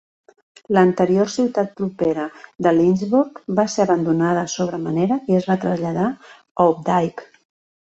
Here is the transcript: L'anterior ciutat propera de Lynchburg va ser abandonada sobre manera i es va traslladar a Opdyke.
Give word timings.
L'anterior 0.77 1.27
ciutat 1.33 1.69
propera 1.81 2.23
de 2.67 2.71
Lynchburg 2.79 3.43
va 3.61 3.67
ser 3.75 3.85
abandonada 3.87 4.47
sobre 4.55 4.81
manera 4.89 5.21
i 5.35 5.39
es 5.43 5.49
va 5.53 5.61
traslladar 5.69 6.11
a 6.11 6.69
Opdyke. 6.75 7.31